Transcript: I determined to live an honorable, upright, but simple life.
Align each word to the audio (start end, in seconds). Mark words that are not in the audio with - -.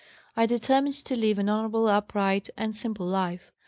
I 0.35 0.47
determined 0.47 0.95
to 1.05 1.15
live 1.15 1.37
an 1.37 1.47
honorable, 1.47 1.87
upright, 1.87 2.49
but 2.57 2.73
simple 2.75 3.05
life. 3.05 3.51